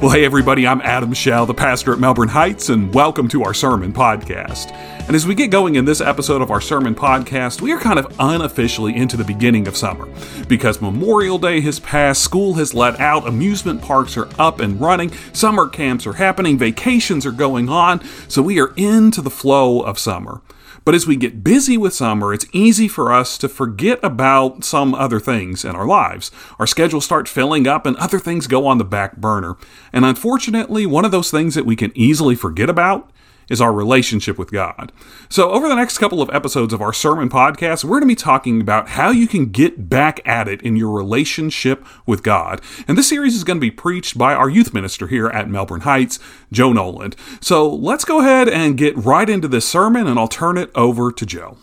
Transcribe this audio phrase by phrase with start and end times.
[0.00, 3.52] Well, hey, everybody, I'm Adam Shell, the pastor at Melbourne Heights, and welcome to our
[3.52, 4.72] sermon podcast.
[5.06, 7.98] And as we get going in this episode of our sermon podcast, we are kind
[7.98, 10.08] of unofficially into the beginning of summer.
[10.48, 15.12] Because Memorial Day has passed, school has let out, amusement parks are up and running,
[15.34, 19.98] summer camps are happening, vacations are going on, so we are into the flow of
[19.98, 20.40] summer.
[20.84, 24.94] But as we get busy with summer, it's easy for us to forget about some
[24.94, 26.30] other things in our lives.
[26.58, 29.56] Our schedules start filling up and other things go on the back burner.
[29.92, 33.10] And unfortunately, one of those things that we can easily forget about
[33.50, 34.92] is our relationship with God.
[35.28, 38.14] So, over the next couple of episodes of our sermon podcast, we're going to be
[38.14, 42.62] talking about how you can get back at it in your relationship with God.
[42.88, 45.82] And this series is going to be preached by our youth minister here at Melbourne
[45.82, 46.18] Heights,
[46.50, 47.16] Joe Noland.
[47.40, 51.12] So, let's go ahead and get right into this sermon, and I'll turn it over
[51.12, 51.58] to Joe.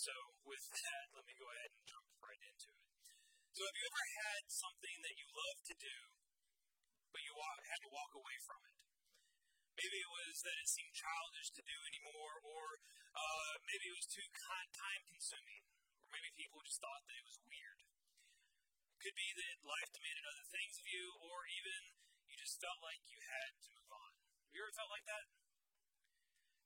[0.00, 0.16] So,
[0.48, 2.88] with that, let me go ahead and jump right into it.
[3.52, 5.96] So, have you ever had something that you love to do,
[7.12, 8.80] but you walk, had to walk away from it?
[9.76, 12.80] Maybe it was that it seemed childish to do anymore, or
[13.12, 15.68] uh, maybe it was too time consuming,
[16.08, 17.84] or maybe people just thought that it was weird.
[19.04, 21.80] Could be that life demanded other things of you, or even
[22.24, 24.16] you just felt like you had to move on.
[24.48, 25.39] Have you ever felt like that?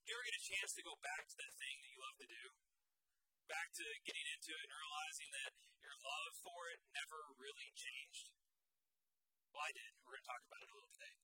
[0.05, 2.29] You ever get a chance to go back to that thing that you love to
[2.29, 2.45] do?
[3.45, 5.53] back to getting into it and realizing that
[5.85, 8.33] your love for it never really changed?
[9.53, 9.93] Well, I did.
[10.03, 11.17] We're going to talk about it a little today.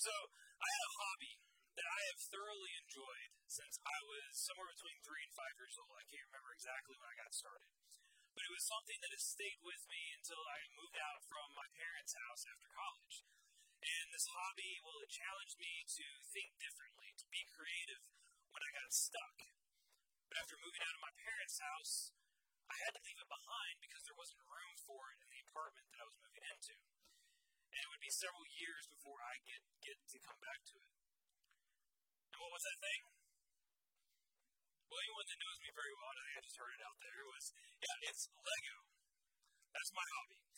[0.00, 0.14] So,
[0.62, 1.34] I had a hobby
[1.76, 5.92] that I have thoroughly enjoyed since I was somewhere between three and five years old.
[5.92, 7.68] I can't remember exactly when I got started.
[8.32, 11.68] But it was something that has stayed with me until I moved out from my
[11.74, 13.26] parents' house after college.
[13.80, 18.04] And this hobby, well, it challenged me to think differently, to be creative
[18.52, 19.48] when I got stuck.
[20.28, 22.12] But after moving out of my parents' house,
[22.68, 25.88] I had to leave it behind because there wasn't room for it in the apartment
[25.90, 26.76] that I was moving into.
[27.72, 30.92] And it would be several years before I get, get to come back to it.
[32.36, 33.02] And what was that thing?
[34.92, 38.10] Well, anyone that knows me very well, I just heard it out there, was, yeah,
[38.10, 38.76] it's Lego.
[39.70, 40.49] That's my hobby.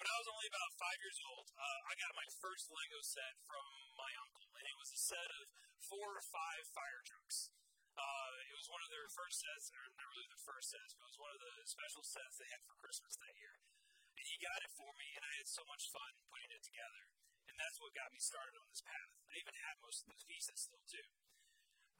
[0.00, 3.36] When I was only about five years old, uh, I got my first Lego set
[3.44, 3.68] from
[4.00, 5.44] my uncle, and it was a set of
[5.76, 7.52] four or five fire trucks.
[8.00, 11.04] Uh, it was one of their first sets, or not really their first sets, but
[11.04, 13.60] it was one of the special sets they had for Christmas that year.
[14.16, 17.04] And he got it for me, and I had so much fun putting it together.
[17.52, 19.12] And that's what got me started on this path.
[19.28, 21.12] I even have most of those pieces still, too.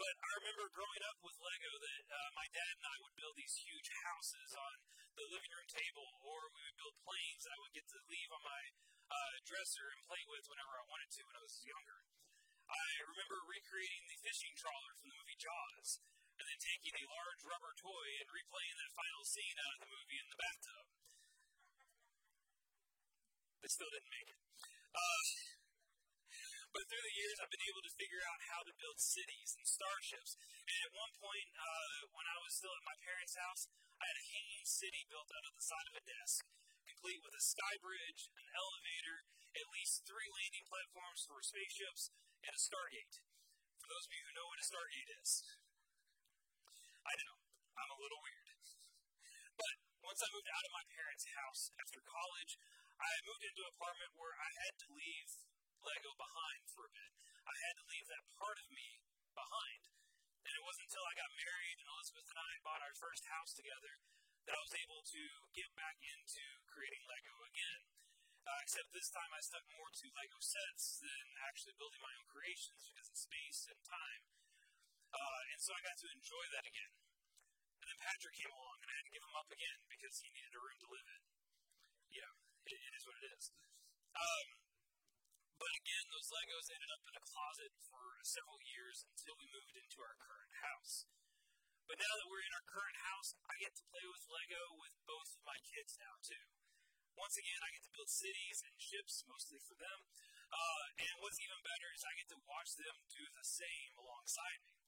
[0.00, 3.36] But I remember growing up with Lego that uh, my dad and I would build
[3.36, 4.74] these huge houses on
[5.12, 8.32] the living room table, or we would build planes that I would get to leave
[8.32, 8.62] on my
[9.12, 12.00] uh, dresser and play with whenever I wanted to when I was younger.
[12.72, 16.00] I remember recreating the fishing trawler from the movie Jaws,
[16.40, 19.92] and then taking a large rubber toy and replaying that final scene out of the
[19.92, 20.86] movie in the bathtub.
[23.60, 24.40] They still didn't make it.
[24.96, 25.49] Uh,
[26.70, 29.66] but through the years, I've been able to figure out how to build cities and
[29.66, 30.38] starships.
[30.38, 33.66] And at one point, uh, when I was still at my parents' house,
[33.98, 36.46] I had a hanging city built out of the side of a desk,
[36.86, 39.26] complete with a sky bridge, an elevator,
[39.58, 42.14] at least three landing platforms for spaceships,
[42.46, 43.18] and a Stargate.
[43.82, 45.30] For those of you who know what a Stargate is,
[47.02, 47.34] I know,
[47.82, 48.46] I'm a little weird.
[49.58, 49.74] But
[50.06, 52.56] once I moved out of my parents' house after college,
[52.96, 55.49] I moved into an apartment where I had to leave
[55.80, 57.12] Lego behind for a bit.
[57.44, 59.00] I had to leave that part of me
[59.32, 59.82] behind.
[60.44, 63.52] And it wasn't until I got married and Elizabeth and I bought our first house
[63.52, 64.00] together
[64.48, 67.80] that I was able to get back into creating Lego again.
[68.40, 72.26] Uh, except this time I stuck more to Lego sets than actually building my own
[72.26, 74.22] creations because of space and time.
[75.12, 76.92] Uh, and so I got to enjoy that again.
[77.84, 80.28] And then Patrick came along and I had to give him up again because he
[80.32, 81.22] needed a room to live in.
[82.10, 82.32] Yeah,
[82.64, 83.44] it, it is what it is.
[84.16, 84.59] Um,
[85.60, 89.76] but again, those Legos ended up in a closet for several years until we moved
[89.76, 91.04] into our current house.
[91.84, 94.96] But now that we're in our current house, I get to play with Lego with
[95.04, 96.48] both of my kids now, too.
[97.12, 100.00] Once again, I get to build cities and ships, mostly for them.
[100.48, 104.64] Uh, and what's even better is I get to watch them do the same alongside
[104.64, 104.80] me.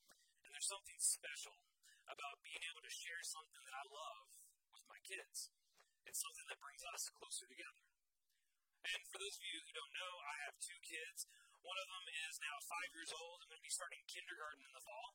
[0.46, 1.60] And there's something special
[2.08, 4.40] about being able to share something that I love
[4.72, 5.52] with my kids.
[6.08, 7.91] It's something that brings us closer together.
[8.82, 11.30] And for those of you who don't know, I have two kids.
[11.62, 14.74] One of them is now five years old and going to be starting kindergarten in
[14.74, 15.14] the fall.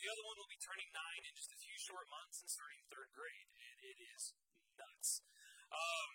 [0.00, 2.80] The other one will be turning nine in just a few short months and starting
[2.88, 4.32] third grade, and it is
[4.74, 5.22] nuts.
[5.70, 6.10] Um,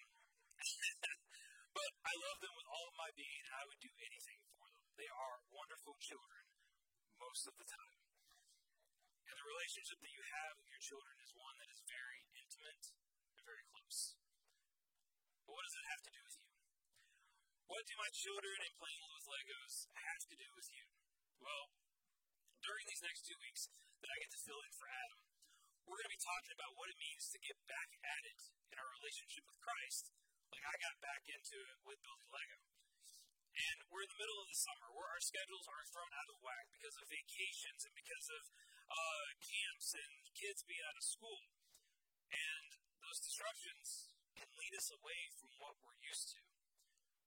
[1.78, 4.66] but I love them with all of my being, and I would do anything for
[4.74, 4.84] them.
[4.98, 6.44] They are wonderful children
[7.22, 8.02] most of the time.
[9.30, 12.92] And the relationship that you have with your children is one that is very intimate
[13.38, 14.18] and very close.
[15.46, 16.59] But what does it have to do with you?
[17.70, 20.90] What do my children and playing with Legos have to do with you?
[21.38, 21.70] Well,
[22.66, 23.70] during these next two weeks
[24.02, 25.22] that I get to fill in for Adam,
[25.86, 28.42] we're going to be talking about what it means to get back at it
[28.74, 30.10] in our relationship with Christ,
[30.50, 32.58] like I got back into it with building Lego.
[33.54, 36.42] And we're in the middle of the summer where our schedules are thrown out of
[36.42, 38.50] whack because of vacations and because of
[38.90, 41.46] uh, camps and kids being out of school.
[42.34, 46.42] And those disruptions can lead us away from what we're used to.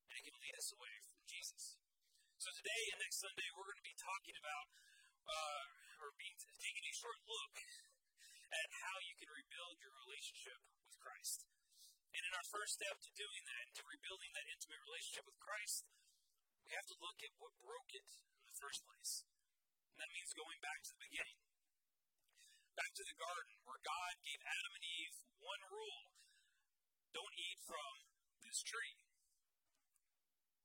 [0.08, 1.78] And it can lead us away from Jesus.
[2.42, 4.66] So today and next Sunday, we're going to be talking about,
[5.30, 5.64] uh,
[6.02, 7.54] or being, taking a short look
[8.52, 11.46] at how you can rebuild your relationship with Christ.
[12.12, 15.88] And in our first step to doing that, to rebuilding that intimate relationship with Christ,
[16.66, 19.24] we have to look at what broke it in the first place.
[19.92, 21.40] And that means going back to the beginning.
[22.76, 26.08] Back to the garden where God gave Adam and Eve one rule
[27.12, 27.92] don't eat from
[28.40, 29.01] this tree.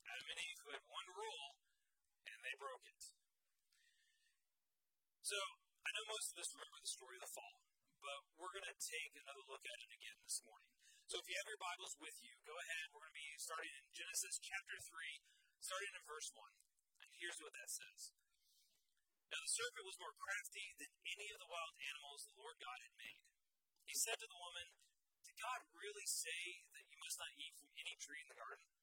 [0.08, 1.50] Adam and Eve who had one rule,
[2.24, 3.04] and they broke it.
[5.20, 5.36] So,
[5.84, 7.60] I know most of us remember the story of the fall,
[8.00, 10.72] but we're going to take another look at it again this morning.
[11.12, 12.96] So, if you have your Bibles with you, go ahead.
[12.96, 15.24] We're going to be starting in Genesis chapter 3,
[15.60, 16.40] starting in verse 1.
[17.04, 18.16] And here's what that says
[19.28, 22.80] Now the serpent was more crafty than any of the wild animals the Lord God
[22.80, 23.24] had made.
[23.84, 24.72] He said to the woman,
[25.28, 28.77] Did God really say that you must not eat from any tree in the garden?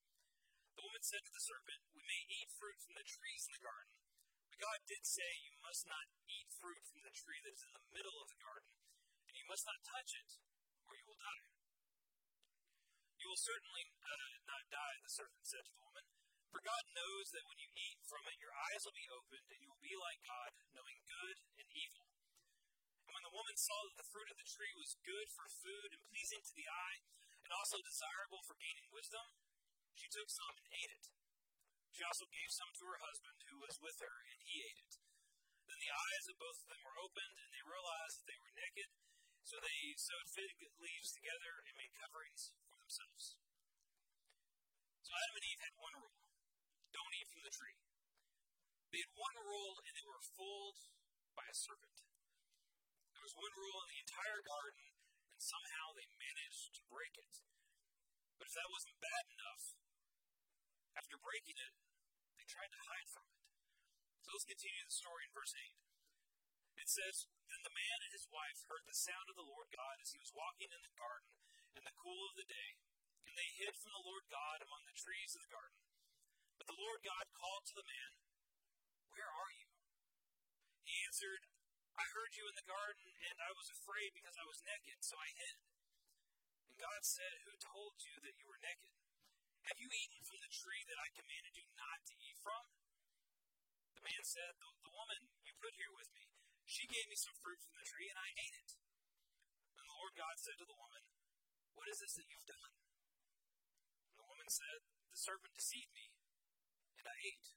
[0.74, 3.62] The woman said to the serpent, We may eat fruit from the trees in the
[3.62, 3.94] garden,
[4.50, 7.74] but God did say you must not eat fruit from the tree that is in
[7.74, 8.74] the middle of the garden,
[9.30, 10.30] and you must not touch it,
[10.90, 11.46] or you will die.
[13.22, 16.04] You will certainly uh, not die, the serpent said to the woman.
[16.50, 19.58] For God knows that when you eat from it, your eyes will be opened, and
[19.62, 22.06] you will be like God, knowing good and evil.
[23.06, 25.90] And when the woman saw that the fruit of the tree was good for food
[25.94, 26.98] and pleasing to the eye,
[27.42, 29.26] and also desirable for gaining wisdom,
[29.94, 31.04] she took some and ate it.
[31.94, 34.94] She also gave some to her husband, who was with her, and he ate it.
[35.70, 38.58] Then the eyes of both of them were opened, and they realized that they were
[38.58, 38.90] naked,
[39.46, 43.38] so they sewed fig leaves together and made coverings for themselves.
[45.06, 46.24] So Adam and Eve had one rule
[46.94, 47.78] don't eat from the tree.
[48.94, 50.78] They had one rule and they were fooled
[51.34, 52.06] by a serpent.
[53.10, 54.86] There was one rule in the entire garden,
[55.34, 57.34] and somehow they managed to break it.
[58.38, 59.64] But if that wasn't bad enough,
[60.94, 61.74] after breaking it,
[62.38, 63.38] they tried to hide from it.
[64.22, 65.74] So let's continue the story in verse 8.
[66.80, 70.00] It says, Then the man and his wife heard the sound of the Lord God
[70.02, 71.32] as he was walking in the garden
[71.74, 72.78] in the cool of the day,
[73.26, 75.78] and they hid from the Lord God among the trees of the garden.
[76.58, 78.10] But the Lord God called to the man,
[79.10, 79.70] Where are you?
[80.86, 81.50] He answered,
[81.94, 85.18] I heard you in the garden, and I was afraid because I was naked, so
[85.18, 85.56] I hid.
[86.70, 88.94] And God said, Who told you that you were naked?
[89.64, 92.64] Have you eaten from the tree that I commanded you not to eat from?
[93.96, 96.28] The man said, The, the woman you put here with me,
[96.68, 98.70] she gave me some fruit from the tree, and I ate it.
[99.80, 101.08] And the Lord God said to the woman,
[101.72, 102.72] What is this that you've done?
[104.12, 106.12] And the woman said, The serpent deceived me
[107.00, 107.48] and I ate.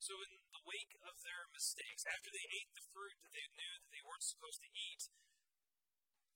[0.00, 3.72] So, in the wake of their mistakes, after they ate the fruit that they knew
[3.78, 5.08] that they weren't supposed to eat,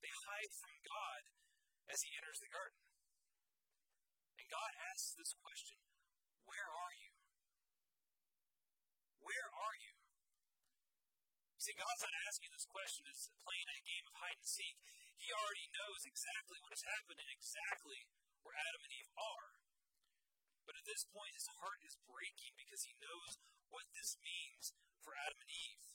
[0.00, 1.20] they hide from God
[1.90, 2.85] as He enters the garden.
[4.46, 5.74] And God asks this question
[6.46, 7.10] Where are you?
[9.18, 9.98] Where are you?
[11.58, 14.78] See, God's not asking this question as playing a game of hide and seek.
[15.18, 18.06] He already knows exactly what has happened and exactly
[18.46, 19.50] where Adam and Eve are.
[20.62, 24.70] But at this point, his heart is breaking because he knows what this means
[25.02, 25.86] for Adam and Eve.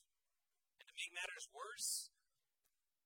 [0.84, 2.12] And to make matters worse,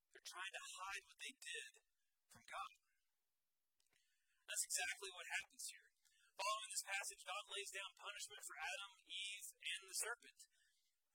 [0.09, 1.85] they're trying to hide what they did
[2.33, 2.84] from God.
[4.55, 5.83] That's exactly what happens here.
[6.39, 10.47] Following this passage, God lays down punishment for Adam, Eve, and the serpent.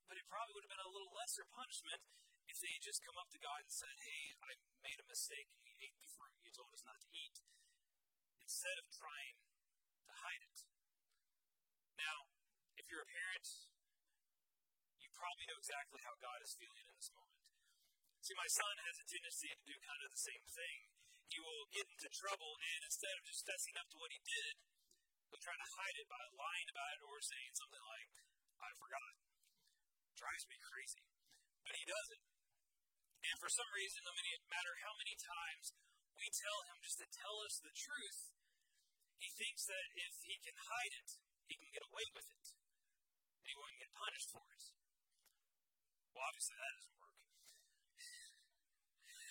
[0.04, 2.04] But it probably would have been a little lesser punishment
[2.52, 5.49] if they had just come up to God and said, Hey, I made a mistake
[5.56, 7.40] and we ate the fruit you told us not to eat,
[8.44, 9.40] instead of trying
[10.04, 10.59] to hide it.
[11.97, 12.28] Now,
[12.76, 13.73] if you're a parent,
[15.00, 17.40] you probably know exactly how God is feeling in this moment.
[18.20, 20.89] See, my son has a tendency to do kind of the same thing.
[21.31, 24.55] He will get into trouble, and instead of just fessing up to what he did,
[25.31, 28.11] he'll try to hide it by lying about it or saying something like,
[28.59, 29.15] I forgot.
[30.19, 31.07] drives me crazy.
[31.65, 32.23] But he does it.
[33.31, 34.13] And for some reason, no
[34.51, 35.73] matter how many times
[36.19, 38.35] we tell him just to tell us the truth,
[39.23, 41.09] he thinks that if he can hide it,
[41.47, 42.47] he can get away with it.
[43.47, 44.65] He won't get punished for it.
[46.13, 47.10] Well, obviously that doesn't work.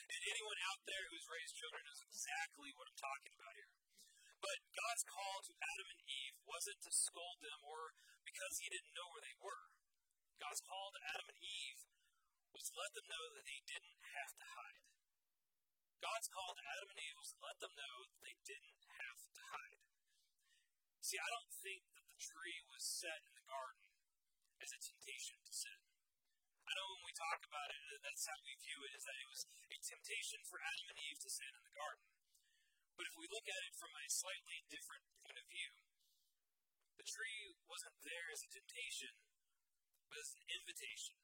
[0.09, 3.71] And anyone out there who's raised children knows exactly what I'm talking about here.
[4.41, 7.93] But God's call to Adam and Eve wasn't to scold them or
[8.25, 9.69] because he didn't know where they were.
[10.39, 11.81] God's call to Adam and Eve
[12.55, 14.83] was to let them know that they didn't have to hide.
[15.99, 19.19] God's call to Adam and Eve was to let them know that they didn't have
[19.35, 19.83] to hide.
[21.03, 23.83] See, I don't think that the tree was set in the garden
[24.63, 25.88] as a temptation to sin.
[26.69, 29.25] I know when we talk about it, that's how we view it, is that it
[29.25, 29.41] was
[29.73, 32.05] a temptation for Adam and Eve to sin in the garden.
[32.93, 35.73] But if we look at it from a slightly different point of view,
[37.01, 39.17] the tree wasn't there as a temptation,
[40.13, 41.17] but as an invitation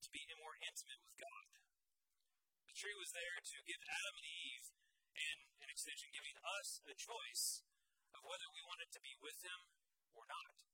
[0.00, 1.46] to be more intimate with God.
[2.72, 4.66] The tree was there to give Adam and Eve,
[5.20, 7.60] and an extension, giving us a choice
[8.16, 9.60] of whether we wanted to be with Him
[10.16, 10.64] or not.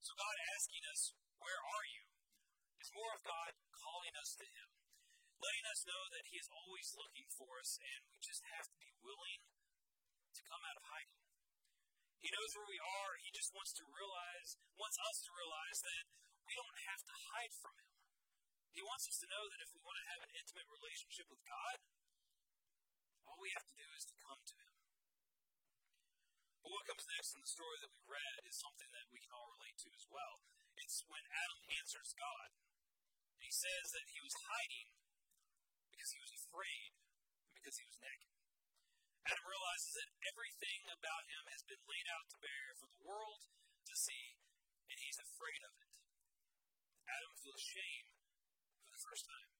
[0.00, 2.09] So, God asking us, Where are you?
[2.80, 4.68] Is more of God calling us to Him,
[5.36, 8.78] letting us know that He is always looking for us, and we just have to
[8.80, 9.44] be willing
[10.32, 11.20] to come out of hiding.
[12.24, 13.12] He knows where we are.
[13.20, 16.04] He just wants to realize, wants us to realize that
[16.44, 17.92] we don't have to hide from Him.
[18.72, 21.42] He wants us to know that if we want to have an intimate relationship with
[21.44, 21.76] God,
[23.28, 24.76] all we have to do is to come to Him.
[26.60, 29.32] But what comes next in the story that we read is something that we can
[29.32, 30.44] all relate to as well.
[30.76, 32.59] It's when Adam answers God.
[33.50, 34.94] He says that he was hiding
[35.90, 36.94] because he was afraid
[37.50, 38.30] and because he was naked.
[39.26, 43.42] Adam realizes that everything about him has been laid out to bear for the world
[43.90, 44.38] to see,
[44.86, 45.90] and he's afraid of it.
[47.10, 48.06] Adam feels shame
[48.86, 49.50] for the first time.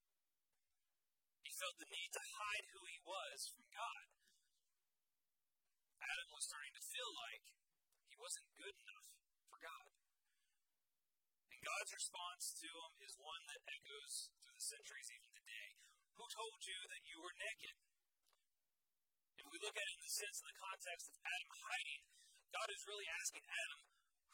[1.43, 4.07] He felt the need to hide who he was from God.
[5.99, 7.43] Adam was starting to feel like
[8.07, 9.11] he wasn't good enough
[9.51, 10.00] for God.
[11.61, 15.69] God's response to him is one that echoes through the centuries even today.
[16.17, 17.77] Who told you that you were naked?
[19.37, 22.03] If we look at it in the sense of the context of Adam hiding,
[22.53, 23.81] God is really asking Adam,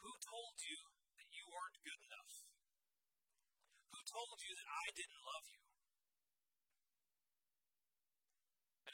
[0.03, 0.79] who told you
[1.19, 2.47] that you weren't good enough?
[3.91, 5.63] Who told you that I didn't love you?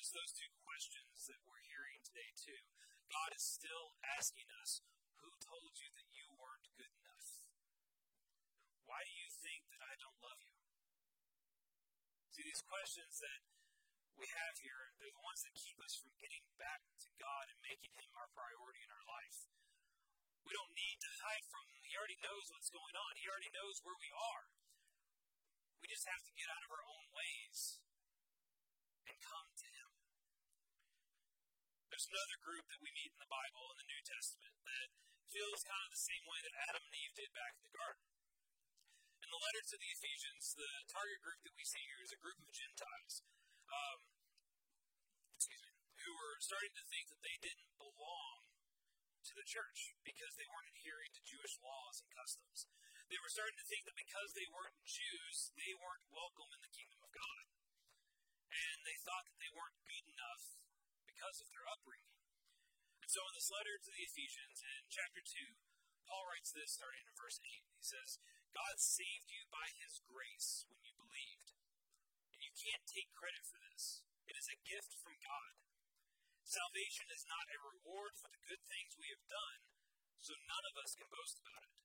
[0.03, 2.59] It's those two questions that we're hearing today, too.
[3.07, 4.83] God is still asking us,
[5.23, 7.02] Who told you that you weren't good enough?
[8.93, 10.53] Why do you think that I don't love you?
[12.29, 13.41] See, these questions that
[14.21, 17.57] we have here, they're the ones that keep us from getting back to God and
[17.65, 19.49] making Him our priority in our life.
[20.45, 21.81] We don't need to hide from Him.
[21.89, 24.45] He already knows what's going on, He already knows where we are.
[25.81, 27.81] We just have to get out of our own ways
[29.09, 29.91] and come to Him.
[31.89, 34.89] There's another group that we meet in the Bible in the New Testament that
[35.33, 38.05] feels kind of the same way that Adam and Eve did back in the garden.
[39.33, 42.37] The letter to the Ephesians, the target group that we see here is a group
[42.37, 43.25] of Gentiles.
[43.65, 44.05] Um,
[45.33, 45.73] excuse me,
[46.05, 48.45] who were starting to think that they didn't belong
[49.25, 52.69] to the church because they weren't adhering to Jewish laws and customs.
[53.09, 56.77] They were starting to think that because they weren't Jews, they weren't welcome in the
[56.77, 57.45] kingdom of God.
[58.53, 60.61] And they thought that they weren't good enough
[61.09, 62.21] because of their upbringing.
[63.01, 65.57] And so in this letter to the Ephesians, in chapter 2,
[66.05, 67.65] Paul writes this starting in verse 8.
[67.81, 68.21] He says,
[68.53, 71.57] God saved you by his grace when you believed.
[72.37, 75.53] And you can't take credit for this, it is a gift from God.
[76.45, 79.61] Salvation is not a reward for the good things we have done,
[80.21, 81.77] so none of us can boast about it.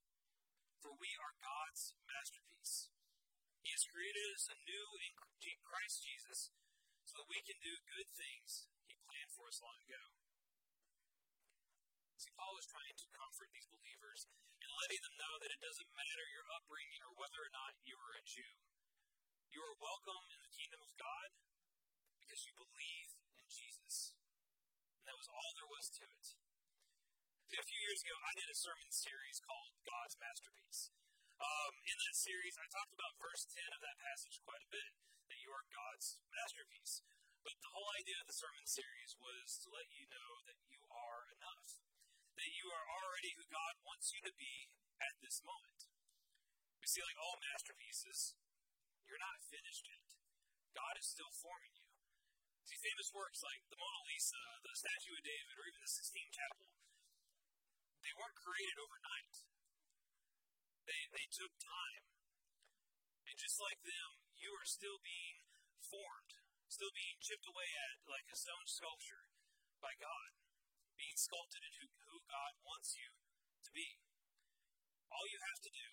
[0.84, 2.92] For we are God's masterpiece.
[3.64, 5.16] He has created us anew in
[5.64, 6.52] Christ Jesus
[7.08, 10.27] so that we can do good things He planned for us long ago.
[12.38, 14.30] Paul is trying to comfort these believers
[14.62, 17.98] and letting them know that it doesn't matter your upbringing or whether or not you
[17.98, 18.54] are a Jew.
[19.50, 21.30] You are welcome in the kingdom of God
[22.22, 23.10] because you believe
[23.42, 24.14] in Jesus.
[25.02, 26.26] And That was all there was to it.
[27.58, 30.94] A few years ago, I did a sermon series called God's Masterpiece.
[31.42, 34.94] Um, in that series, I talked about verse 10 of that passage quite a bit
[35.32, 37.02] that you are God's masterpiece.
[37.42, 40.86] But the whole idea of the sermon series was to let you know that you
[40.92, 41.82] are enough,
[42.38, 44.70] that you are already who God wants you to be
[45.02, 45.90] at this moment.
[46.80, 48.38] You see, like all masterpieces,
[49.10, 50.08] you're not finished yet.
[50.78, 51.90] God is still forming you.
[52.64, 56.30] See, famous works like the Mona Lisa, the Statue of David, or even the Sistine
[56.30, 56.68] Chapel,
[58.04, 59.36] they weren't created overnight.
[60.86, 62.06] They, they took time.
[63.28, 65.44] And just like them, you are still being
[65.84, 66.40] formed,
[66.72, 69.28] still being chipped away at like a stone sculpture
[69.84, 70.47] by God,
[70.98, 73.10] being sculpted into who God wants you
[73.64, 74.02] to be.
[75.14, 75.90] All you have to do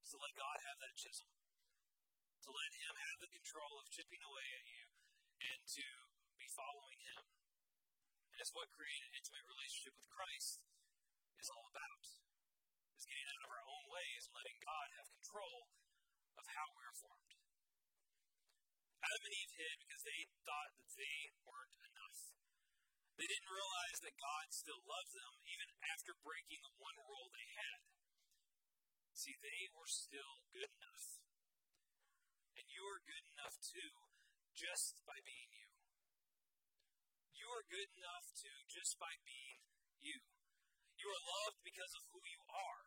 [0.00, 4.22] is to let God have that chisel, to let Him have the control of chipping
[4.22, 4.84] away at you,
[5.42, 5.86] and to
[6.38, 7.22] be following Him.
[8.32, 10.62] And it's what creating an intimate relationship with Christ
[11.42, 12.06] is all about.
[12.98, 15.70] Is getting out of our own ways and letting God have control
[16.34, 17.34] of how we're formed.
[18.98, 22.18] Adam and Eve hid because they thought that they weren't enough.
[23.18, 27.50] They didn't realize that God still loves them even after breaking the one rule they
[27.50, 27.82] had.
[29.10, 31.18] See, they were still good enough.
[32.54, 34.06] And you are good enough too,
[34.54, 35.66] just by being you.
[37.34, 39.66] You are good enough too, just by being
[39.98, 40.22] you.
[41.02, 42.86] You are loved because of who you are.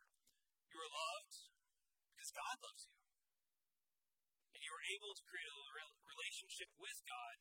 [0.72, 1.52] You are loved
[2.16, 2.96] because God loves you.
[4.56, 5.60] And you are able to create a
[6.08, 7.36] relationship with God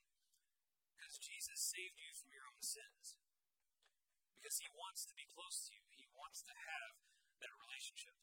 [1.02, 3.18] because Jesus saved you from your own sins.
[4.38, 7.02] Because he wants to be close to you, he wants to have
[7.42, 8.14] that relationship.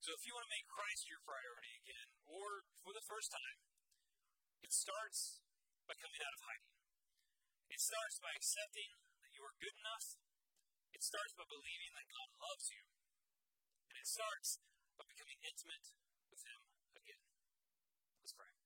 [0.00, 3.60] So if you want to make Christ your priority again, or for the first time,
[4.64, 5.44] it starts
[5.84, 6.72] by coming out of hiding.
[7.68, 10.16] It starts by accepting that you are good enough
[11.00, 12.84] it starts by believing that God loves you.
[13.88, 14.60] And it starts
[15.00, 15.96] by becoming intimate
[16.28, 16.60] with Him
[16.92, 17.24] again.
[18.20, 18.59] Let's pray.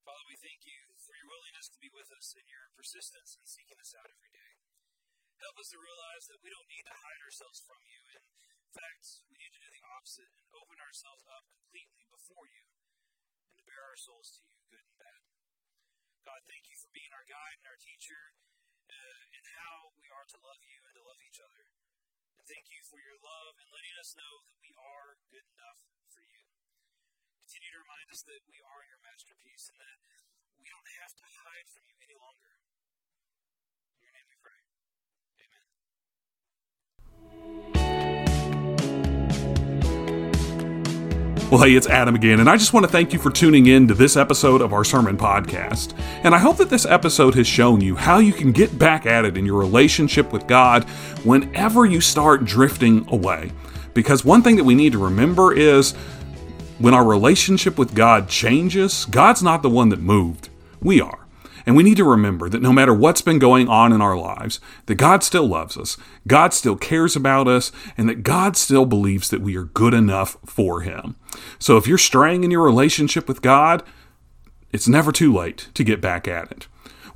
[0.00, 3.44] Father, we thank you for your willingness to be with us and your persistence in
[3.44, 4.52] seeking us out every day.
[5.44, 8.00] Help us to realize that we don't need to hide ourselves from you.
[8.16, 12.64] In fact, we need to do the opposite and open ourselves up completely before you
[13.48, 15.20] and to bare our souls to you, good and bad.
[16.24, 18.36] God, thank you for being our guide and our teacher
[18.88, 21.64] uh, and how we are to love you and to love each other.
[22.40, 25.99] And thank you for your love and letting us know that we are good enough
[27.60, 27.76] for you.
[27.84, 30.00] Remind us that we are your masterpiece and that
[30.56, 32.56] we don't have to hide from you any longer.
[33.92, 34.56] In your name we pray.
[35.44, 35.60] Amen.
[41.50, 43.88] Well, hey, it's Adam again, and I just want to thank you for tuning in
[43.88, 45.92] to this episode of our sermon podcast.
[46.24, 49.26] And I hope that this episode has shown you how you can get back at
[49.26, 50.84] it in your relationship with God
[51.24, 53.52] whenever you start drifting away.
[53.92, 55.94] Because one thing that we need to remember is
[56.80, 60.48] when our relationship with God changes, God's not the one that moved,
[60.80, 61.26] we are.
[61.66, 64.60] And we need to remember that no matter what's been going on in our lives,
[64.86, 69.28] that God still loves us, God still cares about us, and that God still believes
[69.28, 71.16] that we are good enough for Him.
[71.58, 73.82] So if you're straying in your relationship with God,
[74.72, 76.66] it's never too late to get back at it.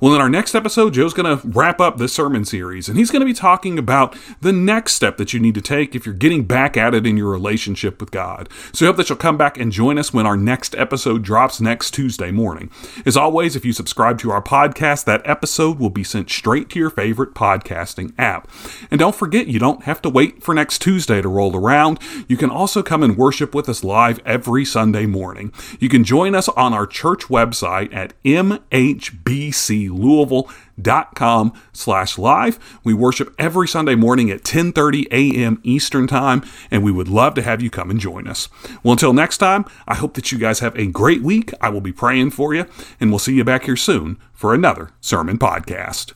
[0.01, 3.11] Well, in our next episode, Joe's going to wrap up this sermon series, and he's
[3.11, 6.13] going to be talking about the next step that you need to take if you're
[6.13, 8.49] getting back at it in your relationship with God.
[8.73, 11.61] So I hope that you'll come back and join us when our next episode drops
[11.61, 12.69] next Tuesday morning.
[13.05, 16.79] As always, if you subscribe to our podcast, that episode will be sent straight to
[16.79, 18.49] your favorite podcasting app.
[18.91, 21.99] And don't forget, you don't have to wait for next Tuesday to roll around.
[22.27, 25.53] You can also come and worship with us live every Sunday morning.
[25.79, 32.79] You can join us on our church website at MHBC louisville.com slash live.
[32.83, 35.59] We worship every Sunday morning at 10.30 a.m.
[35.63, 38.49] Eastern Time, and we would love to have you come and join us.
[38.83, 41.51] Well, until next time, I hope that you guys have a great week.
[41.61, 42.65] I will be praying for you,
[42.99, 46.13] and we'll see you back here soon for another Sermon Podcast.